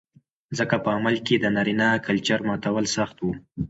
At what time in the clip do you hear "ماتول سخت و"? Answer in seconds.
2.47-3.25